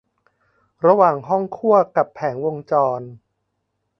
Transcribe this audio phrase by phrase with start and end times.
[0.85, 3.01] ระหว่างห้องคั่วกับแผงวงจร